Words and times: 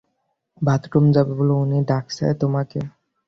বাথরুমে 0.61 1.11
যাবে 1.15 1.33
বলে 1.39 1.53
উনি 1.63 1.77
ডাকছে 1.89 2.25
তোমাকে। 2.41 2.79